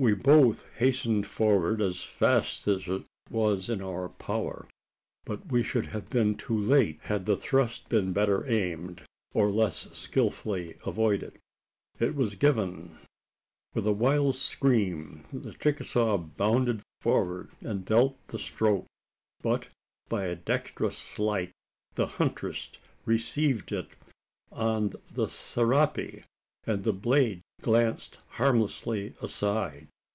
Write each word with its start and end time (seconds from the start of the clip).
We 0.00 0.14
both 0.14 0.64
hastened 0.78 1.26
forward 1.26 1.82
as 1.82 2.02
fast 2.02 2.66
as 2.66 2.88
it 2.88 3.02
was 3.28 3.68
in 3.68 3.82
our 3.82 4.08
power; 4.08 4.66
but 5.26 5.52
we 5.52 5.62
should 5.62 5.84
have 5.88 6.08
been 6.08 6.36
too 6.38 6.58
late, 6.58 7.00
had 7.02 7.26
the 7.26 7.36
thrust 7.36 7.90
been 7.90 8.14
better 8.14 8.48
aimed, 8.50 9.02
or 9.34 9.50
less 9.50 9.90
skilfully 9.92 10.78
avoided. 10.86 11.38
It 11.98 12.14
was 12.14 12.34
given. 12.34 12.96
With 13.74 13.86
a 13.86 13.92
wild 13.92 14.36
scream 14.36 15.26
the 15.30 15.52
Chicasaw 15.52 16.16
bounded 16.34 16.80
forward 17.02 17.50
and 17.60 17.84
dealt 17.84 18.16
the 18.28 18.38
stroke; 18.38 18.86
but, 19.42 19.68
by 20.08 20.24
a 20.24 20.34
dexterous 20.34 20.96
sleight, 20.96 21.52
the 21.96 22.06
huntress 22.06 22.70
received 23.04 23.70
it 23.70 23.88
on 24.50 24.94
the 25.12 25.28
serape, 25.28 26.24
and 26.66 26.84
the 26.84 26.92
blade 26.92 27.40
glanced 27.62 28.18
harmlessly 28.30 29.14
aside. 29.22 29.86